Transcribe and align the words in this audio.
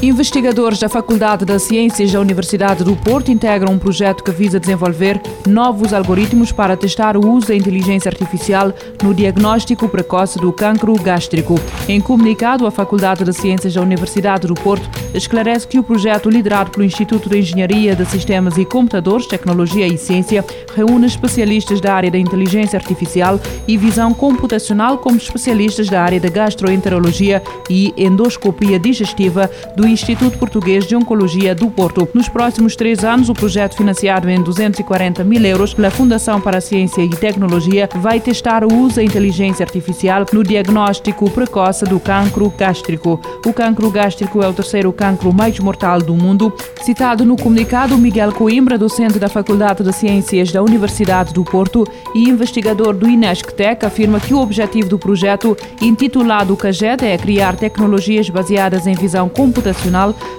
Investigadores 0.00 0.78
da 0.78 0.88
Faculdade 0.88 1.44
de 1.44 1.58
Ciências 1.58 2.12
da 2.12 2.20
Universidade 2.20 2.84
do 2.84 2.94
Porto 2.94 3.32
integram 3.32 3.72
um 3.72 3.78
projeto 3.80 4.22
que 4.22 4.30
visa 4.30 4.60
desenvolver 4.60 5.20
novos 5.44 5.92
algoritmos 5.92 6.52
para 6.52 6.76
testar 6.76 7.16
o 7.16 7.28
uso 7.28 7.48
da 7.48 7.56
inteligência 7.56 8.08
artificial 8.08 8.72
no 9.02 9.12
diagnóstico 9.12 9.88
precoce 9.88 10.38
do 10.38 10.52
cancro 10.52 10.94
gástrico. 10.94 11.56
Em 11.88 12.00
comunicado, 12.00 12.64
a 12.64 12.70
Faculdade 12.70 13.24
de 13.24 13.32
Ciências 13.32 13.74
da 13.74 13.82
Universidade 13.82 14.46
do 14.46 14.54
Porto 14.54 14.88
esclarece 15.12 15.66
que 15.66 15.80
o 15.80 15.82
projeto 15.82 16.30
liderado 16.30 16.70
pelo 16.70 16.84
Instituto 16.84 17.28
de 17.28 17.38
Engenharia 17.38 17.96
de 17.96 18.06
Sistemas 18.06 18.56
e 18.56 18.64
Computadores, 18.64 19.26
Tecnologia 19.26 19.88
e 19.88 19.98
Ciência 19.98 20.44
reúne 20.76 21.08
especialistas 21.08 21.80
da 21.80 21.92
área 21.92 22.10
da 22.10 22.18
inteligência 22.18 22.76
artificial 22.76 23.40
e 23.66 23.76
visão 23.76 24.14
computacional 24.14 24.98
como 24.98 25.16
especialistas 25.16 25.88
da 25.88 26.00
área 26.00 26.20
da 26.20 26.28
gastroenterologia 26.28 27.42
e 27.68 27.92
endoscopia 27.96 28.78
digestiva 28.78 29.50
do 29.74 29.87
Instituto 29.88 30.36
Português 30.36 30.86
de 30.86 30.94
Oncologia 30.94 31.54
do 31.54 31.70
Porto. 31.70 32.06
Nos 32.12 32.28
próximos 32.28 32.76
três 32.76 33.04
anos, 33.04 33.30
o 33.30 33.34
projeto, 33.34 33.74
financiado 33.74 34.28
em 34.28 34.42
240 34.42 35.24
mil 35.24 35.42
euros 35.42 35.72
pela 35.72 35.90
Fundação 35.90 36.40
para 36.40 36.58
a 36.58 36.60
Ciência 36.60 37.00
e 37.02 37.08
Tecnologia, 37.08 37.88
vai 37.96 38.20
testar 38.20 38.64
o 38.64 38.74
uso 38.74 38.96
da 38.96 39.02
inteligência 39.02 39.64
artificial 39.64 40.26
no 40.30 40.44
diagnóstico 40.44 41.30
precoce 41.30 41.86
do 41.86 41.98
cancro 41.98 42.52
gástrico. 42.56 43.18
O 43.46 43.52
cancro 43.52 43.90
gástrico 43.90 44.42
é 44.42 44.48
o 44.48 44.52
terceiro 44.52 44.92
cancro 44.92 45.32
mais 45.32 45.58
mortal 45.58 46.00
do 46.00 46.14
mundo. 46.14 46.52
Citado 46.82 47.24
no 47.24 47.36
comunicado, 47.36 47.96
Miguel 47.96 48.32
Coimbra, 48.32 48.76
docente 48.76 49.18
da 49.18 49.28
Faculdade 49.28 49.82
de 49.82 49.92
Ciências 49.92 50.52
da 50.52 50.62
Universidade 50.62 51.32
do 51.32 51.44
Porto 51.44 51.86
e 52.14 52.28
investigador 52.28 52.94
do 52.94 53.08
INESCTEC, 53.08 53.86
afirma 53.86 54.20
que 54.20 54.34
o 54.34 54.40
objetivo 54.40 54.88
do 54.88 54.98
projeto, 54.98 55.56
intitulado 55.80 56.56
CAGED, 56.56 57.06
é 57.06 57.16
criar 57.16 57.56
tecnologias 57.56 58.28
baseadas 58.28 58.86
em 58.86 58.94
visão 58.94 59.28
computacional 59.28 59.77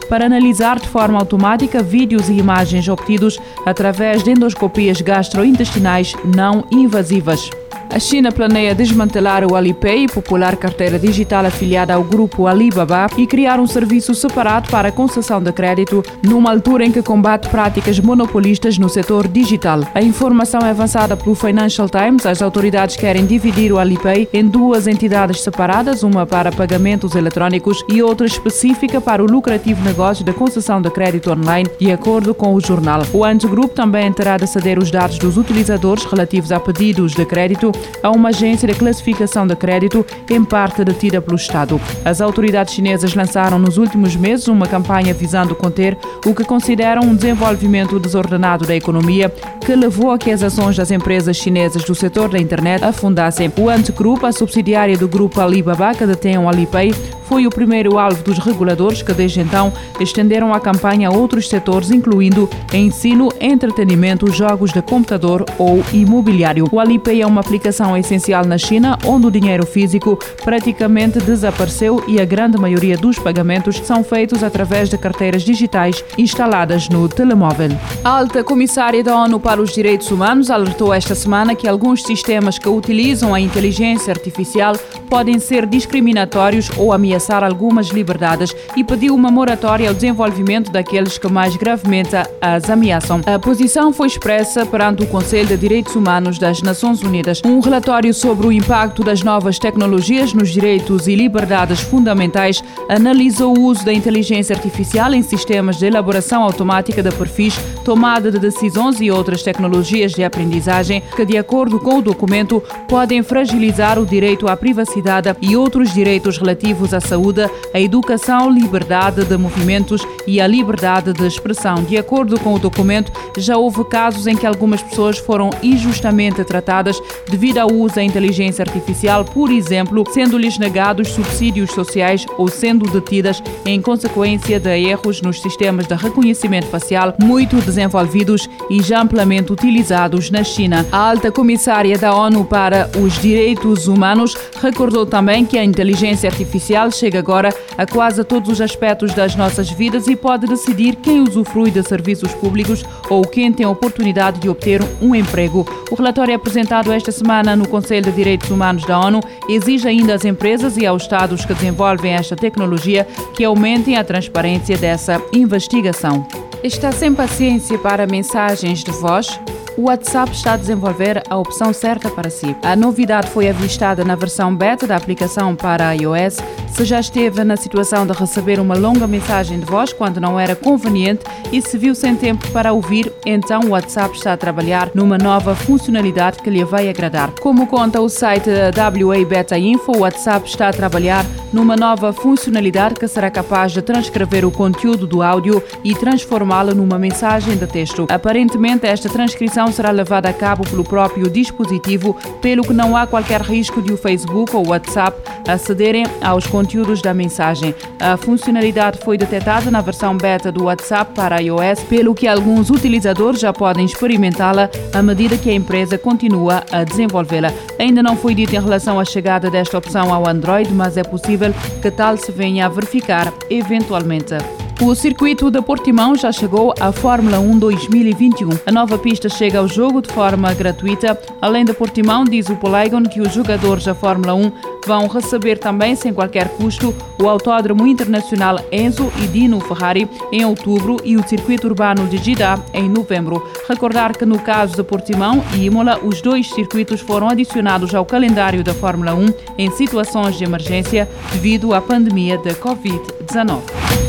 para 0.10 0.26
analisar 0.26 0.80
de 0.80 0.88
forma 0.88 1.20
automática 1.20 1.84
vídeos 1.84 2.30
e 2.30 2.34
imagens 2.34 2.88
obtidos 2.88 3.40
através 3.66 4.24
de 4.24 4.32
endoscopias 4.32 5.02
gastrointestinais 5.02 6.14
não 6.36 6.66
invasivas. 6.72 7.50
A 7.92 7.98
China 7.98 8.32
planeia 8.32 8.76
desmantelar 8.76 9.44
o 9.44 9.56
Alipay, 9.56 10.06
popular 10.08 10.56
carteira 10.56 11.00
digital 11.00 11.44
afiliada 11.48 11.96
ao 11.96 12.04
grupo 12.04 12.46
Alibaba, 12.46 13.08
e 13.18 13.26
criar 13.26 13.60
um 13.60 13.66
serviço 13.66 14.14
separado 14.14 14.70
para 14.70 14.90
a 14.90 14.92
concessão 14.92 15.42
de 15.42 15.52
crédito, 15.52 16.04
numa 16.22 16.52
altura 16.52 16.86
em 16.86 16.92
que 16.92 17.02
combate 17.02 17.50
práticas 17.50 18.00
monopolistas 18.00 18.78
no 18.78 18.88
setor 18.88 19.28
digital. 19.28 19.82
A 19.96 20.04
informação 20.04 20.62
é 20.62 20.70
avançada 20.70 21.18
pelo 21.18 21.34
Financial 21.34 21.90
Times. 21.90 22.28
As 22.28 22.44
autoridades 22.44 22.96
querem 22.96 23.26
dividir 23.26 23.74
o 23.74 23.80
Alipay 23.80 24.30
em 24.32 24.46
duas 24.46 24.86
entidades 24.86 25.42
separadas, 25.42 26.04
uma 26.04 26.28
para 26.28 26.52
pagamentos 26.52 27.16
eletrónicos 27.16 27.84
e 27.90 28.04
outra 28.04 28.28
específica 28.28 29.02
para 29.02 29.24
o 29.24 29.26
lucrativo 29.26 29.84
negócio 29.84 30.24
da 30.24 30.32
concessão 30.32 30.80
de 30.80 30.92
crédito 30.92 31.32
online, 31.32 31.68
de 31.80 31.92
acordo 31.92 32.36
com 32.36 32.54
o 32.54 32.62
jornal. 32.62 33.02
O 33.12 33.26
Ant 33.26 33.48
Group 33.48 33.74
também 33.74 34.14
terá 34.14 34.38
de 34.38 34.46
ceder 34.46 34.78
os 34.78 34.92
dados 34.92 35.18
dos 35.18 35.38
utilizadores 35.38 36.06
relativos 36.06 36.52
a 36.52 36.60
pedidos 36.60 37.14
de 37.14 37.26
crédito 37.26 37.72
a 38.02 38.10
uma 38.10 38.30
agência 38.30 38.68
de 38.68 38.74
classificação 38.74 39.46
de 39.46 39.56
crédito, 39.56 40.06
em 40.30 40.44
parte 40.44 40.84
detida 40.84 41.22
pelo 41.22 41.36
Estado. 41.36 41.80
As 42.04 42.22
autoridades 42.22 42.74
chinesas 42.74 43.14
lançaram 43.14 43.60
nos 43.60 43.78
últimos 43.78 44.16
meses 44.16 44.48
uma 44.48 44.68
campanha 44.68 45.14
visando 45.14 45.56
conter 45.56 45.98
o 46.26 46.34
que 46.34 46.44
consideram 46.44 47.04
um 47.04 47.16
desenvolvimento 47.16 48.00
desordenado 48.00 48.66
da 48.66 48.76
economia, 48.76 49.34
que 49.66 49.76
levou 49.76 50.12
a 50.12 50.18
que 50.18 50.32
as 50.32 50.44
ações 50.44 50.78
das 50.78 50.92
empresas 50.92 51.38
chinesas 51.38 51.84
do 51.84 51.96
setor 51.96 52.30
da 52.30 52.40
internet 52.40 52.84
afundassem. 52.84 53.52
O 53.58 53.70
Ant 53.70 53.92
Group, 53.92 54.24
a 54.24 54.32
subsidiária 54.32 54.98
do 54.98 55.08
grupo 55.08 55.42
Alibaba, 55.42 55.94
que 55.94 56.06
detém 56.06 56.38
o 56.38 56.48
Alipay, 56.48 56.94
foi 57.30 57.46
o 57.46 57.52
primeiro 57.52 58.00
alvo 58.00 58.24
dos 58.24 58.40
reguladores 58.40 59.04
que, 59.04 59.14
desde 59.14 59.40
então, 59.40 59.72
estenderam 60.00 60.52
a 60.52 60.60
campanha 60.60 61.10
a 61.10 61.12
outros 61.12 61.48
setores, 61.48 61.92
incluindo 61.92 62.50
ensino, 62.74 63.30
entretenimento, 63.40 64.32
jogos 64.32 64.72
de 64.72 64.82
computador 64.82 65.46
ou 65.60 65.84
imobiliário. 65.94 66.68
O 66.72 66.80
Alipay 66.80 67.22
é 67.22 67.28
uma 67.28 67.42
aplicação 67.42 67.96
essencial 67.96 68.44
na 68.46 68.58
China, 68.58 68.98
onde 69.06 69.28
o 69.28 69.32
dinheiro 69.32 69.64
físico 69.64 70.18
praticamente 70.44 71.20
desapareceu 71.20 72.04
e 72.08 72.20
a 72.20 72.26
grande 72.26 72.58
maioria 72.58 72.98
dos 72.98 73.20
pagamentos 73.20 73.78
são 73.78 74.04
feitos 74.04 74.44
através 74.44 74.90
de 74.90 74.98
carteiras 74.98 75.44
digitais 75.44 76.04
instaladas 76.18 76.90
no 76.90 77.08
telemóvel. 77.08 77.70
A 78.04 78.10
alta 78.10 78.44
comissária 78.44 79.04
da 79.04 79.16
ONU 79.16 79.40
para 79.40 79.62
os 79.62 79.72
Direitos 79.72 80.10
Humanos 80.10 80.50
alertou 80.50 80.92
esta 80.92 81.14
semana 81.14 81.54
que 81.54 81.68
alguns 81.68 82.02
sistemas 82.02 82.58
que 82.58 82.68
utilizam 82.68 83.36
a 83.36 83.40
inteligência 83.40 84.12
artificial 84.12 84.74
podem 85.08 85.38
ser 85.38 85.68
discriminatórios 85.68 86.72
ou 86.76 86.92
ameaçados 86.92 87.19
ameaçar 87.20 87.44
algumas 87.44 87.88
liberdades 87.88 88.56
e 88.78 88.84
pediu 88.84 89.14
uma 89.14 89.30
moratória 89.30 89.90
ao 89.90 89.94
desenvolvimento 89.94 90.72
daqueles 90.72 91.18
que 91.18 91.28
mais 91.28 91.56
gravemente 91.58 92.16
as 92.42 92.70
ameaçam. 92.70 93.22
A 93.26 93.38
posição 93.38 93.92
foi 93.92 94.08
expressa 94.08 94.66
perante 94.66 95.04
o 95.04 95.08
Conselho 95.08 95.50
de 95.50 95.58
Direitos 95.58 95.96
Humanos 95.96 96.40
das 96.40 96.62
Nações 96.62 97.02
Unidas. 97.02 97.42
Um 97.46 97.60
relatório 97.60 98.14
sobre 98.14 98.48
o 98.48 98.52
impacto 98.52 99.04
das 99.04 99.22
novas 99.22 99.60
tecnologias 99.60 100.34
nos 100.34 100.50
direitos 100.50 101.08
e 101.08 101.16
liberdades 101.16 101.82
fundamentais 101.82 102.64
analisou 102.88 103.58
o 103.58 103.64
uso 103.64 103.84
da 103.84 103.94
inteligência 103.94 104.56
artificial 104.56 105.14
em 105.14 105.22
sistemas 105.22 105.78
de 105.78 105.86
elaboração 105.86 106.42
automática 106.42 107.04
de 107.04 107.12
perfis, 107.12 107.60
tomada 107.84 108.32
de 108.32 108.40
decisões 108.40 109.02
e 109.02 109.12
outras 109.12 109.44
tecnologias 109.44 110.14
de 110.14 110.24
aprendizagem 110.24 111.04
que, 111.16 111.26
de 111.26 111.38
acordo 111.38 111.80
com 111.80 111.98
o 111.98 112.02
documento, 112.02 112.64
podem 112.88 113.22
fragilizar 113.22 114.00
o 114.00 114.06
direito 114.06 114.48
à 114.48 114.56
privacidade 114.56 115.36
e 115.42 115.58
outros 115.58 115.94
direitos 115.94 116.38
relativos 116.38 116.94
à 116.94 117.00
saúde, 117.10 117.50
a 117.74 117.80
educação, 117.80 118.50
liberdade 118.52 119.26
de 119.26 119.38
movimentos 119.38 120.06
e 120.28 120.40
a 120.40 120.46
liberdade 120.46 121.12
de 121.12 121.26
expressão. 121.26 121.84
De 121.84 121.98
acordo 121.98 122.40
com 122.40 122.54
o 122.54 122.60
documento, 122.60 123.12
já 123.38 123.58
houve 123.58 123.84
casos 123.86 124.28
em 124.28 124.36
que 124.36 124.46
algumas 124.46 124.82
pessoas 124.82 125.18
foram 125.18 125.50
injustamente 125.64 126.44
tratadas 126.44 127.02
devido 127.28 127.58
ao 127.58 127.72
uso 127.72 127.96
da 127.96 128.04
inteligência 128.04 128.62
artificial, 128.62 129.26
por 129.26 129.52
exemplo, 129.52 130.04
sendo-lhes 130.12 130.60
negados 130.60 131.10
subsídios 131.10 131.72
sociais 131.72 132.26
ou 132.38 132.48
sendo 132.48 132.90
detidas 132.90 133.42
em 133.66 133.82
consequência 133.82 134.60
de 134.60 134.78
erros 134.78 135.22
nos 135.22 135.42
sistemas 135.42 135.88
de 135.88 135.96
reconhecimento 135.96 136.68
facial 136.68 137.16
muito 137.22 137.56
desenvolvidos 137.58 138.48
e 138.70 138.82
já 138.82 139.02
amplamente 139.02 139.52
utilizados 139.52 140.30
na 140.30 140.44
China. 140.44 140.86
A 140.92 141.10
alta 141.10 141.32
comissária 141.32 141.98
da 141.98 142.14
ONU 142.14 142.46
para 142.46 142.90
os 143.02 143.20
Direitos 143.20 143.88
Humanos 143.88 144.36
recordou 144.62 145.06
também 145.06 145.46
que 145.46 145.58
a 145.58 145.64
inteligência 145.64 146.30
artificial 146.30 146.92
chega 147.00 147.20
agora 147.20 147.50
a 147.78 147.86
quase 147.86 148.24
todos 148.24 148.50
os 148.50 148.62
aspectos 148.62 149.14
das 149.14 149.36
nossas 149.36 149.70
vidas 149.70 150.08
e 150.08 150.16
pode 150.16 150.46
decidir 150.46 150.96
quem 150.98 151.22
usufrui 151.22 151.72
de 151.72 151.82
serviços 151.82 152.34
públicos 152.34 152.84
ou 153.10 153.22
quem 153.22 153.52
tem 153.52 153.66
a 153.66 153.70
oportunidade 153.70 154.40
de 154.40 154.50
obter 154.50 154.82
um 155.02 155.16
emprego. 155.16 155.66
O 155.90 155.96
relatório 155.96 156.36
apresentado 156.36 156.92
esta 156.92 157.12
semana 157.12 157.56
no 157.56 157.68
Conselho 157.68 158.06
de 158.06 158.12
Direitos 158.12 158.50
Humanos 158.52 158.84
da 158.86 159.00
ONU 159.00 159.22
exige 159.48 159.88
ainda 159.88 160.14
às 160.14 160.26
empresas 160.26 160.76
e 160.78 160.86
aos 160.86 161.04
Estados 161.04 161.46
que 161.46 161.54
desenvolvem 161.54 162.14
esta 162.14 162.36
tecnologia 162.36 163.08
que 163.34 163.44
aumentem 163.46 163.96
a 163.96 164.04
transparência 164.04 164.78
dessa 164.78 165.22
investigação. 165.34 166.28
Está 166.62 166.92
sem 166.92 167.14
paciência 167.14 167.78
para 167.80 168.06
mensagens 168.06 168.84
de 168.84 168.92
voz? 168.92 169.40
O 169.80 169.84
WhatsApp 169.84 170.34
está 170.34 170.54
a 170.54 170.58
desenvolver 170.58 171.24
a 171.30 171.38
opção 171.38 171.72
certa 171.72 172.10
para 172.10 172.30
si. 172.30 172.54
A 172.64 172.76
novidade 172.76 173.30
foi 173.30 173.48
avistada 173.48 174.04
na 174.04 174.14
versão 174.14 174.54
beta 174.54 174.86
da 174.86 174.98
aplicação 174.98 175.56
para 175.56 175.94
iOS. 175.94 176.40
Se 176.68 176.84
já 176.84 177.00
esteve 177.00 177.46
na 177.46 177.56
situação 177.56 178.06
de 178.06 178.12
receber 178.12 178.60
uma 178.60 178.76
longa 178.76 179.08
mensagem 179.08 179.58
de 179.58 179.66
voz 179.66 179.94
quando 179.94 180.20
não 180.20 180.38
era 180.38 180.54
conveniente 180.54 181.24
e 181.50 181.62
se 181.62 181.78
viu 181.78 181.96
sem 181.96 182.14
tempo 182.14 182.46
para 182.52 182.74
ouvir, 182.74 183.10
então 183.26 183.62
o 183.62 183.70
WhatsApp 183.70 184.18
está 184.18 184.34
a 184.34 184.38
trabalhar 184.38 184.92
numa 184.94 185.18
nova 185.18 185.56
funcionalidade 185.56 186.40
que 186.40 186.50
lhe 186.50 186.66
vai 186.66 186.90
agradar. 186.90 187.32
Como 187.40 187.66
conta 187.66 188.02
o 188.02 188.10
site 188.10 188.50
WA 188.50 189.26
Beta 189.26 189.58
Info, 189.58 189.94
o 189.94 190.00
WhatsApp 190.00 190.46
está 190.46 190.68
a 190.68 190.74
trabalhar 190.74 191.24
numa 191.52 191.76
nova 191.76 192.14
funcionalidade 192.14 192.96
que 192.96 193.08
será 193.08 193.30
capaz 193.32 193.72
de 193.72 193.82
transcrever 193.82 194.46
o 194.46 194.52
conteúdo 194.52 195.08
do 195.08 195.22
áudio 195.22 195.64
e 195.84 195.96
transformá-lo 195.96 196.76
numa 196.76 197.00
mensagem 197.00 197.58
de 197.58 197.66
texto. 197.66 198.06
Aparentemente, 198.10 198.86
esta 198.86 199.10
transcrição 199.10 199.72
será 199.72 199.92
levada 199.92 200.30
a 200.30 200.34
cabo 200.34 200.64
pelo 200.70 200.84
próprio 200.84 201.30
dispositivo, 201.30 202.16
pelo 202.42 202.64
que 202.64 202.74
não 202.74 202.96
há 202.96 203.08
qualquer 203.08 203.42
risco 203.42 203.82
de 203.82 203.94
o 203.94 203.98
Facebook 203.98 204.56
ou 204.56 204.68
WhatsApp 204.68 205.18
acederem 205.48 206.06
aos 206.22 206.46
conteúdos 206.46 207.02
da 207.02 207.14
mensagem. 207.14 207.74
A 208.00 208.18
funcionalidade 208.18 209.00
foi 209.04 209.18
detectada 209.18 209.72
na 209.72 209.82
versão 209.82 210.16
beta 210.16 210.52
do 210.52 210.66
WhatsApp 210.66 211.14
para 211.16 211.42
iOS, 211.42 211.82
pelo 211.90 212.14
que 212.14 212.28
alguns 212.28 212.70
utilizadores 212.70 213.40
já 213.40 213.52
podem 213.52 213.86
experimentá-la 213.86 214.70
à 214.94 215.02
medida 215.02 215.38
que 215.38 215.50
a 215.50 215.54
empresa 215.54 215.98
continua 215.98 216.64
a 216.72 216.84
desenvolvê-la. 216.84 217.52
Ainda 217.80 218.04
não 218.04 218.16
foi 218.16 218.36
dito 218.36 218.56
em 218.56 218.62
relação 218.62 219.00
à 219.00 219.06
chegada 219.06 219.50
desta 219.50 219.78
opção 219.78 220.14
ao 220.14 220.28
Android, 220.28 220.72
mas 220.74 220.98
é 220.98 221.04
possível 221.04 221.39
que 221.82 221.92
tal 221.92 222.20
se 222.20 222.32
venha 222.32 222.66
a 222.66 222.70
verificar 222.70 223.34
eventualmente. 223.50 224.59
O 224.82 224.96
circuito 224.96 225.52
da 225.52 225.62
Portimão 225.62 226.16
já 226.16 226.32
chegou 226.32 226.74
à 226.80 226.90
Fórmula 226.94 227.38
1 227.38 227.60
2021. 227.60 228.50
A 228.66 228.72
nova 228.72 228.98
pista 228.98 229.28
chega 229.28 229.60
ao 229.60 229.68
jogo 229.68 230.02
de 230.02 230.10
forma 230.10 230.54
gratuita. 230.54 231.20
Além 231.42 231.66
da 231.66 231.74
Portimão, 231.74 232.24
diz 232.24 232.48
o 232.48 232.56
Polygon 232.56 233.04
que 233.04 233.20
os 233.20 233.34
jogadores 233.34 233.84
da 233.84 233.94
Fórmula 233.94 234.34
1 234.34 234.52
vão 234.88 235.08
receber 235.08 235.58
também, 235.60 235.98
sem 235.98 236.14
qualquer 236.14 236.48
custo, 236.56 236.96
o 237.22 237.28
Autódromo 237.28 237.86
Internacional 237.86 238.58
Enzo 238.72 239.12
e 239.22 239.28
Dino 239.28 239.60
Ferrari 239.60 240.10
em 240.32 240.46
outubro 240.46 240.96
e 241.04 241.18
o 241.18 241.28
Circuito 241.28 241.68
Urbano 241.68 242.08
de 242.08 242.18
Jeddah 242.18 242.64
em 242.74 242.88
novembro. 242.88 243.46
Recordar 243.68 244.18
que 244.18 244.26
no 244.26 244.40
caso 244.40 244.78
da 244.78 244.84
Portimão 244.84 245.44
e 245.56 245.66
Imola, 245.66 246.00
os 246.02 246.22
dois 246.22 246.50
circuitos 246.50 247.02
foram 247.02 247.28
adicionados 247.28 247.94
ao 247.94 248.06
calendário 248.06 248.64
da 248.64 248.74
Fórmula 248.74 249.14
1 249.14 249.26
em 249.58 249.70
situações 249.72 250.38
de 250.38 250.46
emergência 250.46 251.08
devido 251.34 251.74
à 251.74 251.82
pandemia 251.82 252.38
da 252.38 252.54
Covid-19. 252.54 254.09